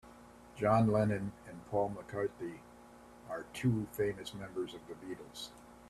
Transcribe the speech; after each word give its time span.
John 0.57 0.91
Lennon 0.91 1.31
and 1.47 1.63
Paul 1.69 1.95
McCartney 1.95 2.57
are 3.29 3.45
two 3.53 3.85
famous 3.91 4.33
members 4.33 4.73
of 4.73 4.79
the 4.87 4.95
Beatles. 4.95 5.49